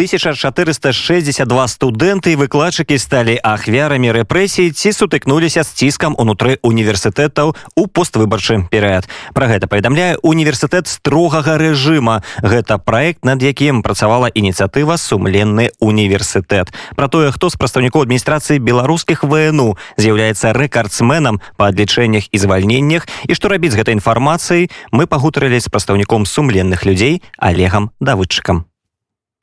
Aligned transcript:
1462 0.00 1.68
студэнты 1.68 2.32
і 2.32 2.40
выкладчыкі 2.40 2.96
сталі 2.96 3.36
ахвярамі 3.36 4.16
рэпрэсій 4.16 4.72
ці 4.72 4.96
сутыкнуліся 4.96 5.60
з 5.60 5.76
ціскам 5.76 6.16
унутры 6.16 6.56
універсітэтаў 6.64 7.52
у 7.76 7.82
поствыбарчы 7.84 8.64
перыяд. 8.72 9.04
Пра 9.36 9.52
гэта 9.52 9.68
паведамляе 9.68 10.16
універсітэт 10.24 10.88
строгага 10.88 11.60
рэжыма. 11.60 12.24
Гэта 12.40 12.80
праект 12.80 13.28
над 13.28 13.44
якім 13.44 13.84
працавала 13.84 14.32
ініцыятыва 14.32 14.96
сумленны 14.96 15.68
універсітэт 15.84 16.72
Пра 16.96 17.08
тое 17.12 17.28
хто 17.28 17.52
з 17.52 17.60
прадстаўнікоў 17.60 18.08
адміністрацыі 18.08 18.56
беларускіх 18.56 19.20
вну 19.28 19.76
з'яўляецца 20.00 20.56
рэкардсменам 20.56 21.44
па 21.60 21.68
адлічэннях 21.68 22.32
і 22.32 22.38
звальненнях 22.40 23.04
і 23.28 23.36
што 23.36 23.52
рабіць 23.52 23.76
гэтай 23.76 24.00
інфармацыяй 24.00 24.72
мы 24.96 25.04
пагутарылі 25.04 25.60
з 25.60 25.68
прадстаўніком 25.68 26.24
сумленных 26.24 26.88
людзей 26.88 27.20
олегам 27.36 27.92
давыдчыкам 28.00 28.69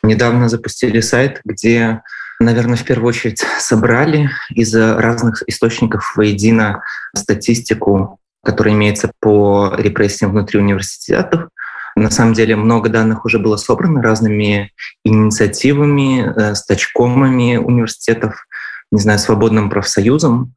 недавно 0.04 0.50
запустили 0.50 1.00
сайт, 1.00 1.42
где, 1.46 2.02
наверное, 2.40 2.78
в 2.78 2.84
первую 2.84 3.10
очередь 3.10 3.44
собрали 3.60 4.30
из 4.50 4.74
разных 4.76 5.44
источников 5.48 6.16
воедино 6.16 6.82
статистику, 7.16 8.20
которая 8.44 8.74
имеется 8.74 9.12
по 9.20 9.74
репрессиям 9.78 10.32
внутри 10.32 10.60
университетов. 10.60 11.50
На 11.96 12.12
самом 12.12 12.34
деле 12.34 12.56
много 12.56 12.90
данных 12.90 13.26
уже 13.26 13.40
было 13.40 13.58
собрано 13.58 14.04
разными 14.04 14.72
инициативами, 15.04 16.32
э, 16.32 16.54
стачкомами 16.54 17.58
университетов, 17.58 18.46
не 18.92 19.00
знаю, 19.00 19.18
свободным 19.18 19.70
профсоюзом. 19.72 20.54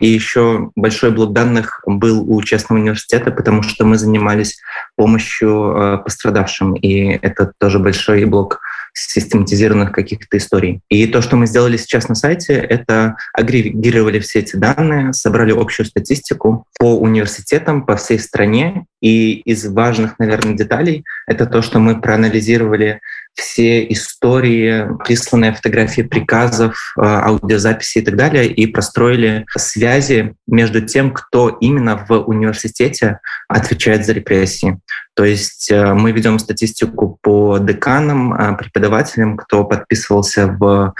И 0.00 0.08
еще 0.08 0.70
большой 0.76 1.10
блок 1.10 1.32
данных 1.32 1.80
был 1.86 2.28
у 2.30 2.40
частного 2.42 2.78
университета, 2.78 3.30
потому 3.30 3.62
что 3.62 3.84
мы 3.84 3.98
занимались 3.98 4.60
помощью 4.96 5.50
э, 5.50 5.98
пострадавшим. 5.98 6.74
И 6.74 7.18
это 7.22 7.52
тоже 7.58 7.80
большой 7.80 8.24
блок 8.24 8.60
систематизированных 8.94 9.92
каких-то 9.92 10.36
историй. 10.36 10.80
И 10.88 11.06
то, 11.06 11.20
что 11.20 11.36
мы 11.36 11.46
сделали 11.46 11.76
сейчас 11.76 12.08
на 12.08 12.14
сайте, 12.14 12.54
это 12.54 13.16
агрегировали 13.32 14.20
все 14.20 14.38
эти 14.40 14.56
данные, 14.56 15.12
собрали 15.12 15.52
общую 15.52 15.86
статистику 15.86 16.66
по 16.78 16.98
университетам 16.98 17.84
по 17.84 17.96
всей 17.96 18.18
стране. 18.18 18.86
И 19.00 19.34
из 19.40 19.66
важных, 19.66 20.18
наверное, 20.18 20.54
деталей 20.54 21.04
это 21.26 21.46
то, 21.46 21.60
что 21.60 21.78
мы 21.78 22.00
проанализировали 22.00 23.00
все 23.34 23.84
истории, 23.92 24.88
присланные 25.04 25.52
фотографии 25.52 26.02
приказов, 26.02 26.94
э, 26.96 27.02
аудиозаписи 27.02 27.98
и 27.98 28.02
так 28.02 28.16
далее, 28.16 28.46
и 28.46 28.66
простроили 28.66 29.44
связи 29.56 30.34
между 30.46 30.80
тем, 30.80 31.12
кто 31.12 31.48
именно 31.48 32.04
в 32.08 32.12
университете 32.28 33.18
отвечает 33.48 34.06
за 34.06 34.12
репрессии. 34.12 34.78
То 35.14 35.24
есть 35.24 35.70
э, 35.70 35.94
мы 35.94 36.12
ведем 36.12 36.38
статистику 36.38 37.18
по 37.22 37.58
деканам, 37.58 38.34
э, 38.34 38.56
преподавателям, 38.56 39.36
кто 39.36 39.64
подписывался 39.64 40.46
в 40.46 40.94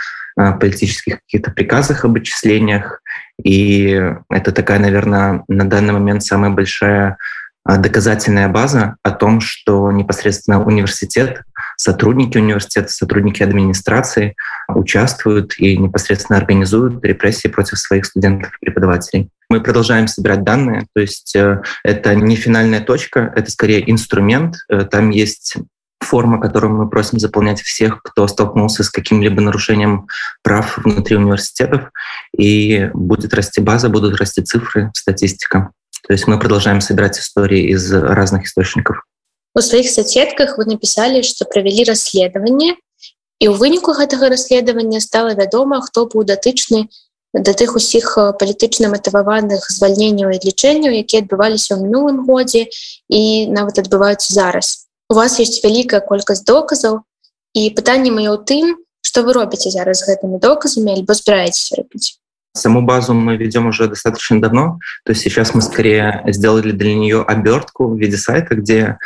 политических 0.59 1.21
каких-то 1.21 1.49
приказах 1.49 2.03
об 2.03 2.17
отчислениях. 2.17 3.01
И 3.41 3.97
это 4.29 4.51
такая, 4.51 4.79
наверное, 4.79 5.45
на 5.47 5.63
данный 5.63 5.93
момент 5.93 6.23
самая 6.23 6.51
большая 6.51 7.17
доказательная 7.65 8.49
база 8.49 8.97
о 9.01 9.11
том, 9.11 9.39
что 9.39 9.93
непосредственно 9.93 10.61
университет, 10.61 11.43
сотрудники 11.77 12.37
университета, 12.37 12.89
сотрудники 12.89 13.43
администрации 13.43 14.35
участвуют 14.67 15.57
и 15.59 15.77
непосредственно 15.77 16.37
организуют 16.37 17.03
репрессии 17.03 17.47
против 17.47 17.77
своих 17.79 18.05
студентов 18.05 18.51
и 18.61 18.65
преподавателей. 18.65 19.29
Мы 19.49 19.61
продолжаем 19.61 20.07
собирать 20.07 20.43
данные, 20.43 20.87
то 20.93 21.01
есть 21.01 21.35
э, 21.35 21.61
это 21.83 22.15
не 22.15 22.35
финальная 22.35 22.81
точка, 22.81 23.31
это 23.35 23.51
скорее 23.51 23.89
инструмент. 23.89 24.55
Э, 24.69 24.85
там 24.85 25.11
есть 25.11 25.57
форма, 26.01 26.39
которую 26.39 26.73
мы 26.73 26.89
просим 26.89 27.19
заполнять 27.19 27.61
всех, 27.61 28.01
кто 28.03 28.27
столкнулся 28.27 28.83
с 28.83 28.89
каким-либо 28.89 29.41
нарушением 29.41 30.07
прав 30.43 30.77
внутри 30.77 31.17
университетов. 31.17 31.89
И 32.37 32.89
будет 32.93 33.33
расти 33.33 33.61
база, 33.61 33.89
будут 33.89 34.17
расти 34.17 34.41
цифры, 34.41 34.91
статистика. 34.93 35.71
То 36.07 36.13
есть 36.13 36.27
мы 36.27 36.39
продолжаем 36.39 36.81
собирать 36.81 37.19
истории 37.19 37.69
из 37.71 37.91
разных 37.91 38.45
источников. 38.45 39.03
У 39.55 39.61
сваіх 39.61 39.87
соцсетках 39.89 40.57
вы 40.57 40.65
написали, 40.65 41.21
что 41.21 41.45
провялі 41.45 41.87
расследаванне 41.87 42.75
і 43.39 43.45
ў 43.47 43.55
выніку 43.55 43.95
гэтага 43.95 44.27
расследавання 44.27 44.99
стала 44.99 45.31
вядома, 45.31 45.79
хто 45.79 46.03
быў 46.11 46.27
датычны 46.27 46.91
да 47.35 47.51
тых 47.51 47.75
усіх 47.75 48.15
палітычна 48.39 48.91
матываваных 48.91 49.67
звальненняў 49.71 50.31
і 50.31 50.39
лічэнняў, 50.43 50.91
якія 50.91 51.23
адбываліся 51.23 51.75
ў 51.75 51.87
мінулым 51.87 52.23
годзе 52.27 52.67
і 53.07 53.47
нават 53.51 53.79
адбываюцца 53.79 54.31
зараз. 54.31 54.87
У 55.11 55.15
вас 55.15 55.39
есть 55.39 55.63
вялікая 55.63 55.99
колькасць 55.99 56.43
доказаў 56.43 57.03
і 57.55 57.71
пытанне 57.75 58.11
маё 58.11 58.35
ў 58.35 58.43
тым, 58.43 58.75
што 59.03 59.23
вы 59.23 59.39
робіце 59.39 59.71
зараз 59.71 60.03
гэтымі 60.07 60.39
доказамі 60.39 60.95
альбо 60.95 61.15
збіраецеся 61.15 61.79
рабіць. 61.79 62.19
Саму 62.55 62.81
базу 62.87 63.13
мы 63.13 63.35
ведем 63.35 63.67
уже 63.67 63.87
достаточно 63.87 64.39
давно. 64.39 64.79
То 65.03 65.11
есть 65.11 65.21
сейчас 65.21 65.53
мы 65.53 65.61
скорее 65.61 66.23
сделали 66.27 66.71
для 66.71 66.95
нее 66.95 67.21
обертку 67.21 67.87
в 67.87 67.99
виде 67.99 68.17
сайта, 68.17 68.55
где 68.55 68.79
э, 68.79 68.97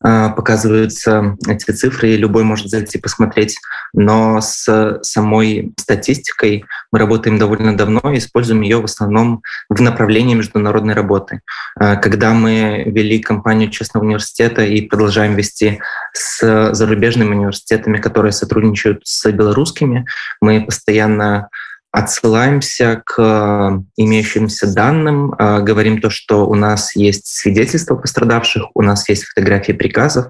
показываются 0.00 1.36
эти 1.46 1.72
цифры, 1.72 2.10
и 2.10 2.16
любой 2.16 2.44
может 2.44 2.68
зайти 2.68 2.98
посмотреть. 2.98 3.58
Но 3.92 4.40
с 4.40 5.00
самой 5.02 5.72
статистикой 5.76 6.64
мы 6.92 6.98
работаем 6.98 7.38
довольно 7.38 7.76
давно 7.76 8.00
и 8.12 8.18
используем 8.18 8.60
ее 8.60 8.80
в 8.80 8.84
основном 8.84 9.42
в 9.68 9.80
направлении 9.80 10.34
международной 10.34 10.94
работы. 10.94 11.40
Э, 11.80 11.96
когда 11.96 12.32
мы 12.32 12.84
вели 12.86 13.18
компанию 13.18 13.70
Честного 13.70 14.04
университета 14.04 14.62
и 14.62 14.82
продолжаем 14.82 15.34
вести 15.34 15.80
с 16.12 16.74
зарубежными 16.74 17.34
университетами, 17.34 17.98
которые 17.98 18.32
сотрудничают 18.32 19.02
с 19.04 19.30
белорусскими, 19.30 20.06
мы 20.40 20.64
постоянно 20.64 21.48
отсылаемся 21.90 23.02
к 23.04 23.14
э, 23.18 23.80
имеющимся 23.96 24.72
данным, 24.72 25.32
э, 25.32 25.60
говорим 25.60 26.00
то, 26.00 26.10
что 26.10 26.46
у 26.46 26.54
нас 26.54 26.94
есть 26.94 27.26
свидетельства 27.26 27.96
пострадавших, 27.96 28.64
у 28.74 28.82
нас 28.82 29.08
есть 29.08 29.24
фотографии 29.24 29.72
приказов, 29.72 30.26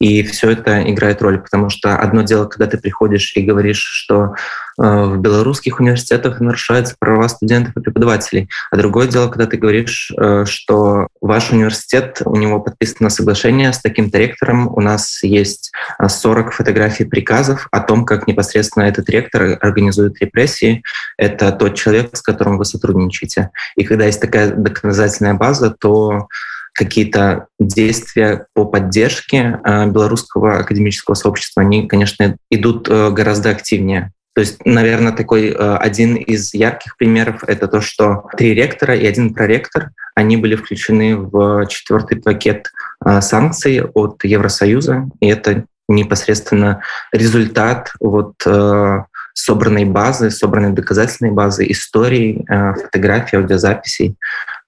и 0.00 0.22
все 0.22 0.50
это 0.50 0.82
играет 0.90 1.22
роль, 1.22 1.40
потому 1.40 1.70
что 1.70 1.98
одно 1.98 2.22
дело, 2.22 2.44
когда 2.44 2.66
ты 2.66 2.76
приходишь 2.76 3.32
и 3.36 3.42
говоришь, 3.42 3.82
что 3.82 4.34
в 4.78 5.16
белорусских 5.16 5.80
университетах 5.80 6.40
нарушаются 6.40 6.94
права 6.98 7.28
студентов 7.28 7.76
и 7.76 7.80
преподавателей. 7.80 8.48
А 8.70 8.76
другое 8.76 9.08
дело, 9.08 9.26
когда 9.26 9.46
ты 9.46 9.56
говоришь, 9.56 10.12
э, 10.16 10.44
что 10.46 11.08
ваш 11.20 11.50
университет, 11.50 12.22
у 12.24 12.36
него 12.36 12.60
подписано 12.60 13.10
соглашение 13.10 13.72
с 13.72 13.80
таким-то 13.80 14.18
ректором, 14.18 14.72
у 14.72 14.80
нас 14.80 15.24
есть 15.24 15.72
40 16.06 16.52
фотографий 16.52 17.04
приказов 17.04 17.66
о 17.72 17.80
том, 17.80 18.04
как 18.04 18.28
непосредственно 18.28 18.84
этот 18.84 19.10
ректор 19.10 19.58
организует 19.60 20.20
репрессии. 20.20 20.84
Это 21.16 21.50
тот 21.50 21.74
человек, 21.74 22.16
с 22.16 22.22
которым 22.22 22.56
вы 22.56 22.64
сотрудничаете. 22.64 23.50
И 23.76 23.82
когда 23.82 24.04
есть 24.04 24.20
такая 24.20 24.52
доказательная 24.52 25.34
база, 25.34 25.70
то 25.70 26.28
какие-то 26.72 27.48
действия 27.58 28.46
по 28.54 28.64
поддержке 28.64 29.58
э, 29.64 29.86
белорусского 29.86 30.58
академического 30.58 31.16
сообщества, 31.16 31.62
они, 31.62 31.88
конечно, 31.88 32.36
идут 32.48 32.88
гораздо 32.88 33.50
активнее. 33.50 34.12
То 34.38 34.42
есть, 34.42 34.64
наверное, 34.64 35.10
такой 35.10 35.48
э, 35.48 35.76
один 35.78 36.14
из 36.14 36.54
ярких 36.54 36.96
примеров— 36.96 37.42
это 37.48 37.66
то, 37.66 37.80
что 37.80 38.28
три 38.36 38.54
ректора 38.54 38.94
и 38.94 39.04
один 39.04 39.34
проректор, 39.34 39.90
они 40.14 40.36
были 40.36 40.54
включены 40.54 41.16
в 41.16 41.66
четвертый 41.66 42.22
пакет 42.22 42.70
э, 43.04 43.20
санкций 43.20 43.82
от 43.82 44.22
Евросоюза, 44.22 45.08
и 45.18 45.26
это 45.26 45.64
непосредственно 45.88 46.84
результат 47.10 47.90
вот 47.98 48.34
э, 48.46 48.98
собранной 49.34 49.86
базы, 49.86 50.30
собранной 50.30 50.70
доказательной 50.70 51.32
базы 51.32 51.68
историй, 51.72 52.46
фотографий, 52.46 53.38
аудиозаписей. 53.38 54.14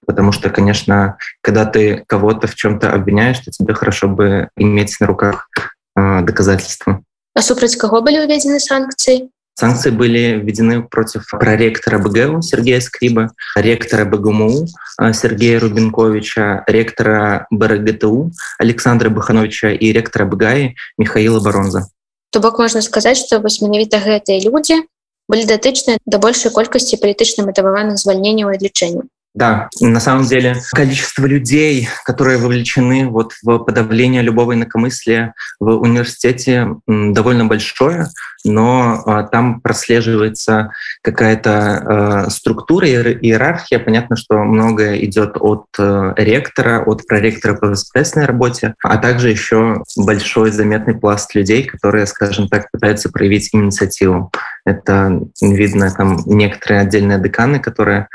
Потому 0.05 0.33
что, 0.33 0.49
конечно, 0.49 1.15
когда 1.39 1.63
ты 1.63 2.03
кого-то 2.07 2.47
в 2.47 2.55
чем-то 2.55 2.91
обвиняешь, 2.91 3.39
то 3.39 3.51
тебе 3.51 3.73
хорошо 3.73 4.09
бы 4.09 4.49
иметь 4.57 4.97
на 4.99 5.07
руках 5.07 5.47
доказательства. 5.95 7.01
А 7.33 7.41
супраць 7.41 7.77
кого 7.77 8.01
были 8.01 8.19
уведены 8.19 8.59
санкции? 8.59 9.29
Санкции 9.60 9.88
были 9.88 10.38
введены 10.38 10.82
против 10.82 11.26
проректора 11.30 11.98
БГУ 11.98 12.42
Сергея 12.42 12.78
Скриба, 12.80 13.30
ректора 13.56 14.04
БГМУ 14.04 14.66
э, 15.00 15.12
Сергея 15.14 15.58
Рубинковича, 15.60 16.62
ректора 16.66 17.46
БРГТУ 17.50 18.32
Александра 18.58 19.08
Бахановича 19.08 19.70
и 19.70 19.92
ректора 19.92 20.26
БГАИ 20.26 20.74
Михаила 20.98 21.40
Баронза. 21.40 21.88
То 22.30 22.40
бок 22.40 22.58
можна 22.58 22.82
сказаць, 22.82 23.16
што 23.16 23.40
вось 23.40 23.62
менавіта 23.62 23.96
гэтыя 23.96 24.44
людзі 24.44 24.84
былі 25.26 25.48
датычныя 25.48 25.96
да 26.04 26.18
большай 26.20 26.52
колькасці 26.52 27.00
палітычна 27.00 27.48
матававаных 27.48 27.96
звальненняў 27.96 28.52
і 28.52 28.60
адлічэнняў. 28.60 29.08
Да, 29.33 29.69
на 29.79 30.01
самом 30.01 30.25
деле 30.25 30.57
количество 30.73 31.25
людей, 31.25 31.87
которые 32.03 32.37
вовлечены 32.37 33.07
вот 33.07 33.31
в 33.43 33.59
подавление 33.59 34.21
любого 34.21 34.53
инакомыслия 34.55 35.35
в 35.57 35.69
университете 35.69 36.67
довольно 36.85 37.45
большое, 37.45 38.07
но 38.43 39.01
а, 39.05 39.23
там 39.23 39.61
прослеживается 39.61 40.71
какая-то 41.01 42.25
э, 42.27 42.29
структура 42.29 42.87
иерархия. 42.87 43.79
Понятно, 43.79 44.15
что 44.15 44.35
многое 44.39 45.03
идет 45.05 45.37
от 45.39 45.67
э, 45.77 46.13
ректора, 46.17 46.83
от 46.83 47.05
проректора 47.07 47.55
по 47.55 47.67
воспитательной 47.67 48.25
работе, 48.25 48.73
а 48.83 48.97
также 48.97 49.29
еще 49.29 49.83
большой 49.95 50.51
заметный 50.51 50.95
пласт 50.95 51.33
людей, 51.35 51.63
которые, 51.63 52.05
скажем 52.05 52.47
так, 52.49 52.69
пытаются 52.71 53.09
проявить 53.09 53.49
инициативу. 53.53 54.31
Это 54.65 55.21
видно 55.41 55.91
там 55.91 56.19
некоторые 56.25 56.81
отдельные 56.81 57.19
деканы, 57.19 57.59
которые 57.59 58.07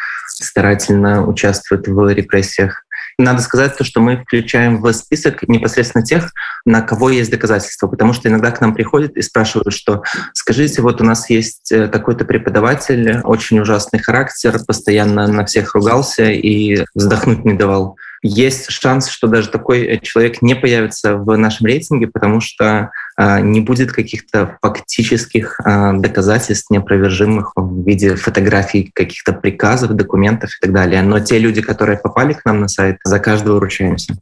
старательно 0.46 1.26
участвуют 1.26 1.88
в 1.88 2.08
репрессиях. 2.12 2.82
Надо 3.18 3.40
сказать 3.40 3.76
то, 3.76 3.84
что 3.84 4.00
мы 4.00 4.18
включаем 4.18 4.80
в 4.80 4.92
список 4.92 5.48
непосредственно 5.48 6.04
тех, 6.04 6.32
на 6.66 6.82
кого 6.82 7.08
есть 7.08 7.30
доказательства, 7.30 7.86
потому 7.86 8.12
что 8.12 8.28
иногда 8.28 8.50
к 8.50 8.60
нам 8.60 8.74
приходят 8.74 9.16
и 9.16 9.22
спрашивают, 9.22 9.72
что 9.72 10.02
скажите, 10.34 10.82
вот 10.82 11.00
у 11.00 11.04
нас 11.04 11.30
есть 11.30 11.72
э, 11.72 11.88
такой-то 11.88 12.26
преподаватель, 12.26 13.20
очень 13.24 13.58
ужасный 13.58 14.00
характер, 14.00 14.58
постоянно 14.66 15.26
на 15.28 15.46
всех 15.46 15.74
ругался 15.74 16.24
и 16.24 16.84
вздохнуть 16.94 17.44
не 17.44 17.54
давал 17.54 17.96
есть 18.22 18.70
шанс, 18.70 19.08
что 19.08 19.28
даже 19.28 19.48
такой 19.48 19.84
э, 19.84 19.98
человек 20.00 20.42
не 20.42 20.54
появится 20.54 21.16
в 21.16 21.36
нашем 21.36 21.66
рейтинге, 21.66 22.08
потому 22.08 22.40
что 22.40 22.90
не 23.18 23.60
будет 23.60 23.92
каких-то 23.92 24.58
фактических 24.60 25.58
э, 25.64 25.92
доказательств 25.94 26.70
неопровержимых 26.70 27.52
в 27.56 27.84
виде 27.84 28.14
фотографий, 28.16 28.90
каких-то 28.94 29.32
приказов, 29.32 29.92
документов 29.92 30.50
и 30.50 30.66
так 30.66 30.74
далее. 30.74 31.02
Но 31.02 31.20
те 31.20 31.38
люди, 31.38 31.62
которые 31.62 31.98
попали 31.98 32.34
к 32.34 32.44
нам 32.44 32.60
на 32.60 32.68
сайт, 32.68 32.98
за 33.04 33.18
каждого 33.18 33.60
ручаемся. 33.60 34.14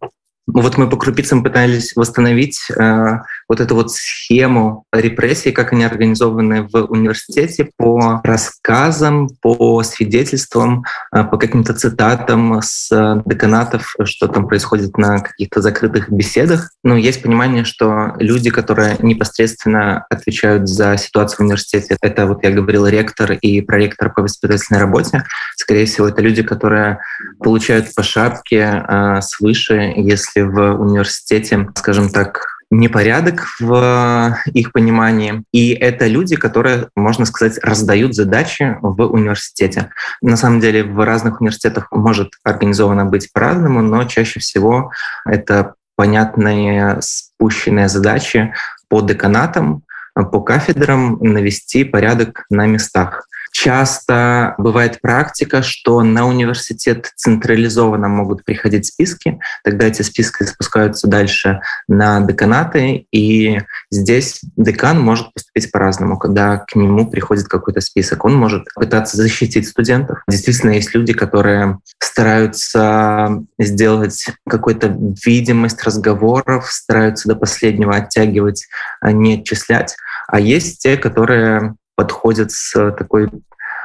Вот 0.47 0.77
мы 0.77 0.89
по 0.89 0.97
крупицам 0.97 1.43
пытались 1.43 1.97
восстановить 1.97 2.61
э, 2.71 3.19
вот 3.49 3.61
эту 3.61 3.75
вот 3.75 3.93
схему 3.93 4.85
репрессий, 4.93 5.53
как 5.53 5.73
они 5.73 5.85
организованы 5.85 6.69
в 6.73 6.85
университете 6.85 7.71
по 7.77 8.21
рассказам, 8.25 9.29
по 9.41 9.83
свидетельствам, 9.83 10.85
э, 11.13 11.25
по 11.25 11.37
каким-то 11.37 11.75
цитатам 11.75 12.61
с 12.63 13.23
деканатов, 13.25 13.95
что 14.05 14.29
там 14.29 14.47
происходит 14.47 14.97
на 14.97 15.21
каких-то 15.21 15.61
закрытых 15.61 16.11
беседах. 16.11 16.71
Но 16.83 16.97
есть 16.97 17.23
понимание, 17.23 17.65
что 17.65 18.15
люди, 18.19 18.51
которые 18.51 18.97
непосредственно 19.01 20.07
отвечают 20.11 20.69
за 20.69 20.97
ситуацию 20.97 21.39
в 21.39 21.41
университете, 21.41 21.97
это 22.01 22.27
вот 22.27 22.43
я 22.45 22.51
говорил 22.51 22.87
ректор 22.87 23.33
и 23.33 23.61
проректор 23.61 24.13
по 24.13 24.23
воспитательной 24.23 24.81
работе, 24.81 25.25
скорее 25.57 25.87
всего, 25.87 26.09
это 26.09 26.23
люди, 26.23 26.43
которые 26.43 26.99
получают 27.39 27.95
по 27.95 28.03
шапке 28.03 28.85
э, 28.87 29.21
свыше, 29.23 29.93
если 29.97 30.43
в 30.43 30.75
университете, 30.75 31.69
скажем 31.75 32.11
так, 32.11 32.54
непорядок 32.71 33.47
в 33.61 34.37
их 34.53 34.73
понимании. 34.73 35.45
И 35.53 35.73
это 35.73 36.07
люди, 36.07 36.37
которые, 36.37 36.89
можно 36.97 37.25
сказать, 37.25 37.59
раздают 37.63 38.15
задачи 38.15 38.77
в 38.81 39.03
университете. 39.05 39.91
На 40.23 40.37
самом 40.37 40.61
деле 40.61 40.85
в 40.85 41.05
разных 41.05 41.41
университетах 41.41 41.89
может 41.93 42.33
организовано 42.43 43.05
быть 43.05 43.33
по-разному, 43.33 43.83
но 43.83 44.05
чаще 44.05 44.41
всего 44.41 44.91
это 45.25 45.75
понятные 45.97 46.99
спущенные 47.01 47.89
задачи 47.89 48.53
по 48.89 49.01
деканатам, 49.01 49.83
по 50.15 50.41
кафедрам 50.41 51.19
навести 51.21 51.85
порядок 51.85 52.45
на 52.51 52.67
местах. 52.67 53.27
Часто 53.57 54.57
бывает 54.59 55.01
практика, 55.01 55.63
что 55.63 56.03
на 56.03 56.27
университет 56.27 57.13
централизованно 57.15 58.09
могут 58.09 58.45
приходить 58.45 58.87
списки, 58.87 59.39
тогда 59.63 59.87
эти 59.87 60.03
списки 60.03 60.43
спускаются 60.43 61.07
дальше 61.07 61.61
на 61.87 62.21
деканаты, 62.21 63.07
и 63.13 63.61
здесь 63.93 64.41
декан 64.57 65.01
может 65.01 65.33
поступить 65.33 65.71
по-разному. 65.71 66.19
Когда 66.19 66.59
к 66.59 66.75
нему 66.75 67.09
приходит 67.09 67.47
какой-то 67.47 67.81
список, 67.81 68.25
он 68.25 68.35
может 68.35 68.65
пытаться 68.75 69.17
защитить 69.17 69.69
студентов. 69.69 70.25
Действительно, 70.29 70.73
есть 70.73 70.93
люди, 70.93 71.13
которые 71.13 71.79
стараются 72.01 73.45
сделать 73.61 74.27
какую-то 74.49 74.97
видимость 75.25 75.81
разговоров, 75.85 76.73
стараются 76.73 77.29
до 77.29 77.37
последнего 77.37 77.95
оттягивать, 77.95 78.67
а 79.01 79.13
не 79.13 79.39
отчислять. 79.41 79.97
А 80.27 80.41
есть 80.41 80.83
те, 80.83 80.97
которые 80.97 81.77
подходят 81.97 82.51
с 82.53 82.91
такой 82.93 83.29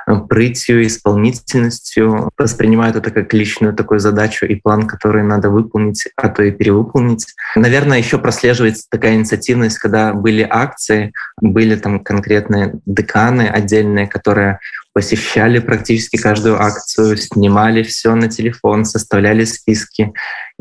э, 0.07 0.15
прытью, 0.27 0.85
исполнительностью, 0.85 2.29
воспринимают 2.37 2.95
это 2.95 3.11
как 3.11 3.33
личную 3.33 3.73
такую 3.73 3.99
задачу 3.99 4.45
и 4.45 4.55
план, 4.55 4.87
который 4.87 5.23
надо 5.23 5.49
выполнить, 5.49 6.07
а 6.15 6.29
то 6.29 6.43
и 6.43 6.51
перевыполнить. 6.51 7.27
Наверное, 7.55 7.97
еще 7.97 8.17
прослеживается 8.17 8.85
такая 8.89 9.15
инициативность, 9.15 9.77
когда 9.77 10.13
были 10.13 10.47
акции, 10.49 11.13
были 11.41 11.75
там 11.75 11.99
конкретные 11.99 12.79
деканы 12.85 13.47
отдельные, 13.47 14.07
которые 14.07 14.59
посещали 14.93 15.59
практически 15.59 16.17
каждую 16.17 16.61
акцию, 16.61 17.15
снимали 17.17 17.83
все 17.83 18.15
на 18.15 18.27
телефон, 18.27 18.85
составляли 18.85 19.45
списки. 19.45 20.11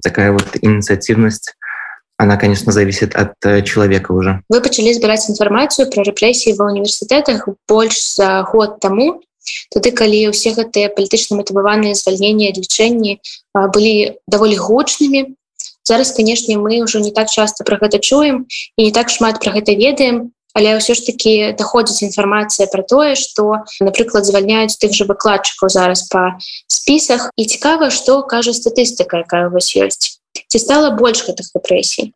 Такая 0.02 0.32
вот 0.32 0.56
инициативность 0.60 1.56
она, 2.18 2.36
конечно, 2.36 2.72
зависит 2.72 3.14
от 3.14 3.32
э, 3.44 3.62
человека 3.62 4.12
уже. 4.12 4.42
Вы 4.50 4.60
пачалі 4.60 4.90
збіраць 4.92 5.30
інфармацыю 5.30 5.86
пра 5.86 6.02
рэпрэсіі 6.02 6.58
ва 6.58 6.66
універсітэтах 6.74 7.46
больш 7.70 7.94
за 8.18 8.42
год 8.42 8.82
таму. 8.82 9.22
Туды 9.70 9.94
калі 9.94 10.34
ўсе 10.34 10.52
гэтыя 10.52 10.90
палітычна 10.92 11.38
матываваныя 11.38 11.94
звальнення 11.94 12.50
лічэнні 12.52 13.22
былі 13.54 14.18
даволі 14.26 14.56
гучнымі. 14.58 15.38
Зараз, 15.86 16.12
канешне, 16.12 16.58
мы 16.58 16.82
ўжо 16.82 16.98
не 16.98 17.14
так 17.14 17.30
часто 17.30 17.64
пра 17.64 17.78
гэта 17.78 18.02
чуем 18.02 18.50
і 18.76 18.80
не 18.84 18.92
так 18.92 19.08
шмат 19.08 19.38
пра 19.38 19.54
гэта 19.54 19.72
ведаем, 19.78 20.34
але 20.58 20.74
ўсё 20.82 20.98
ж 20.98 21.06
такі 21.06 21.54
даходзіць 21.54 22.02
інфармацыя 22.02 22.66
пра 22.66 22.82
тое, 22.82 23.14
што, 23.14 23.62
напрыклад, 23.78 24.26
звальняюць 24.26 24.74
тых 24.74 24.90
жа 24.90 25.06
выкладчыкаў 25.06 25.70
зараз 25.70 26.10
па 26.10 26.34
спісах. 26.66 27.30
І 27.38 27.46
цікава, 27.46 27.94
што 27.94 28.26
кажа 28.26 28.50
статыстыка, 28.50 29.22
якая 29.22 29.48
у 29.48 29.54
вас 29.54 29.70
ёсць. 29.78 30.17
Ці 30.46 30.58
стало 30.58 30.90
больше 30.90 31.26
гэтых 31.26 31.50
рэпрессий? 31.54 32.14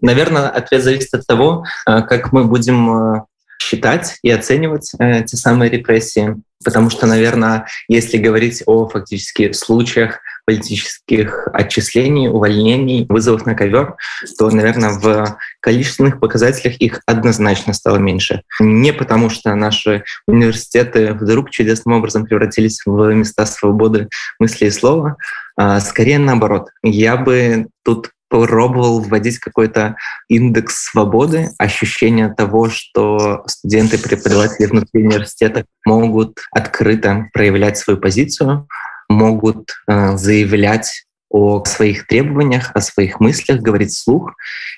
Наверное, 0.00 0.48
ответ 0.48 0.82
зависит 0.82 1.14
от 1.14 1.26
того, 1.26 1.64
э, 1.86 2.02
как 2.02 2.32
мы 2.32 2.44
будем 2.44 3.16
э, 3.16 3.22
считать 3.60 4.18
и 4.22 4.30
оценивать 4.30 4.92
э, 4.98 5.22
те 5.24 5.36
самые 5.36 5.70
репрессии. 5.70 6.36
Потому 6.64 6.90
что, 6.90 7.06
наверное, 7.06 7.66
если 7.88 8.18
говорить 8.18 8.62
о 8.66 8.88
фактически 8.88 9.52
случаях 9.52 10.20
политических 10.48 11.46
отчислений, 11.52 12.30
увольнений, 12.30 13.04
вызовов 13.06 13.44
на 13.44 13.54
ковер, 13.54 13.96
то, 14.38 14.50
наверное, 14.50 14.98
в 14.98 15.36
количественных 15.60 16.20
показателях 16.20 16.76
их 16.76 17.02
однозначно 17.04 17.74
стало 17.74 17.98
меньше. 17.98 18.40
Не 18.58 18.94
потому, 18.94 19.28
что 19.28 19.54
наши 19.54 20.04
университеты 20.26 21.12
вдруг 21.12 21.50
чудесным 21.50 21.96
образом 21.96 22.24
превратились 22.24 22.80
в 22.86 23.12
места 23.12 23.44
свободы 23.44 24.08
мысли 24.38 24.68
и 24.68 24.70
слова, 24.70 25.18
а 25.58 25.80
скорее 25.80 26.18
наоборот. 26.18 26.70
Я 26.82 27.18
бы 27.18 27.66
тут 27.84 28.08
пробовал 28.30 29.00
вводить 29.00 29.38
какой-то 29.40 29.96
индекс 30.28 30.90
свободы, 30.90 31.50
ощущение 31.58 32.32
того, 32.32 32.70
что 32.70 33.42
студенты, 33.46 33.98
преподаватели 33.98 34.64
внутри 34.64 35.04
университета 35.04 35.66
могут 35.84 36.38
открыто 36.52 37.28
проявлять 37.34 37.76
свою 37.76 37.98
позицию, 37.98 38.66
могут 39.08 39.70
э, 39.86 40.16
заявлять 40.16 41.04
о 41.30 41.64
своих 41.64 42.06
требованиях, 42.06 42.70
о 42.74 42.80
своих 42.80 43.20
мыслях, 43.20 43.60
говорить 43.60 43.90
вслух. 43.90 44.34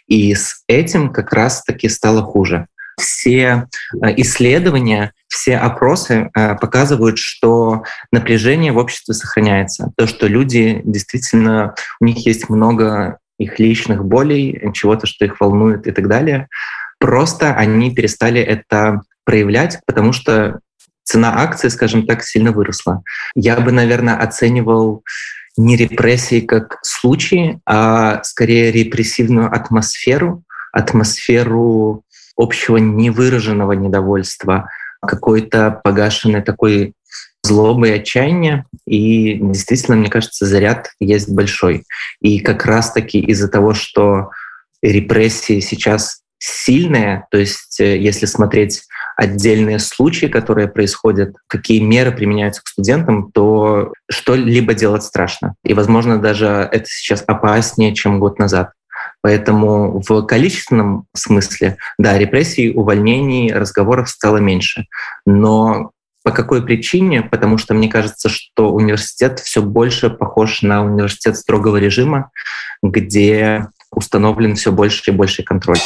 И 0.09 0.35
с 0.35 0.63
этим 0.67 1.13
как 1.13 1.33
раз-таки 1.33 1.89
стало 1.89 2.23
хуже. 2.23 2.67
Все 2.99 3.67
э, 3.95 4.15
исследования, 4.17 5.13
все 5.29 5.57
опросы 5.57 6.31
э, 6.35 6.55
показывают, 6.57 7.19
что 7.19 7.85
напряжение 8.13 8.73
в 8.73 8.79
обществе 8.79 9.15
сохраняется. 9.15 9.93
То, 9.97 10.07
что 10.07 10.27
люди 10.27 10.83
действительно, 10.85 11.75
у 12.01 12.05
них 12.05 12.27
есть 12.27 12.49
много 12.49 13.19
их 13.39 13.59
личных 13.59 14.05
болей, 14.05 14.71
чего-то, 14.75 15.07
что 15.07 15.25
их 15.25 15.41
волнует 15.41 15.87
и 15.87 15.93
так 15.93 16.09
далее. 16.09 16.49
Просто 16.99 17.55
они 17.55 17.95
перестали 17.95 18.41
это 18.41 19.01
проявлять, 19.25 19.81
потому 19.87 20.13
что 20.13 20.61
цена 21.05 21.43
акции, 21.43 21.69
скажем 21.69 22.07
так, 22.07 22.23
сильно 22.23 22.53
выросла. 22.53 23.03
Я 23.35 23.59
бы, 23.61 23.73
наверное, 23.73 24.17
оценивал 24.17 25.03
не 25.57 25.77
репрессии 25.77 26.41
как 26.41 26.79
случаи, 26.83 27.61
а 27.67 28.23
скорее 28.23 28.71
репрессивную 28.71 29.53
атмосферу, 29.53 30.43
атмосферу 30.73 32.05
общего 32.37 32.77
невыраженного 32.79 33.73
недовольства, 33.73 34.69
какой-то 35.01 35.81
погашенный 35.83 36.43
такой 36.43 36.95
злобы 37.43 37.89
и 37.89 37.93
отчаяния. 37.93 38.67
И 38.87 39.35
действительно, 39.41 39.97
мне 39.97 40.11
кажется, 40.11 40.47
заряд 40.47 40.91
есть 41.01 41.31
большой. 41.31 41.85
И 42.21 42.41
как 42.41 42.65
раз-таки 42.67 43.19
из-за 43.19 43.49
того, 43.49 43.75
что 43.75 44.31
репрессии 44.83 45.61
сейчас 45.61 46.21
сильные, 46.39 47.27
то 47.31 47.39
есть 47.39 47.81
э, 47.81 47.99
если 47.99 48.27
смотреть 48.27 48.83
отдельные 49.21 49.79
случаи, 49.79 50.27
которые 50.27 50.67
происходят, 50.67 51.37
какие 51.47 51.81
меры 51.81 52.11
применяются 52.11 52.63
к 52.63 52.69
студентам, 52.69 53.31
то 53.31 53.93
что-либо 54.11 54.73
делать 54.73 55.03
страшно. 55.03 55.57
И, 55.63 55.75
возможно, 55.75 56.19
даже 56.19 56.47
это 56.47 56.87
сейчас 56.87 57.23
опаснее, 57.27 57.95
чем 57.95 58.19
год 58.19 58.39
назад. 58.39 58.73
Поэтому 59.21 60.03
в 60.09 60.23
количественном 60.23 61.05
смысле, 61.15 61.77
да, 61.99 62.17
репрессий, 62.17 62.73
увольнений, 62.73 63.53
разговоров 63.53 64.09
стало 64.09 64.39
меньше. 64.39 64.87
Но 65.27 65.91
по 66.25 66.31
какой 66.31 66.65
причине? 66.65 67.21
Потому 67.21 67.59
что 67.59 67.75
мне 67.75 67.91
кажется, 67.91 68.31
что 68.31 68.73
университет 68.73 69.39
все 69.41 69.61
больше 69.61 70.09
похож 70.09 70.63
на 70.63 70.83
университет 70.83 71.37
строгого 71.37 71.77
режима, 71.77 72.31
где 72.83 73.67
установлен 73.91 74.55
все 74.55 74.73
больше 74.73 75.11
и 75.11 75.15
больше 75.15 75.43
контроль. 75.43 75.79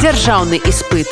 Державный 0.00 0.62
испыт. 0.64 1.08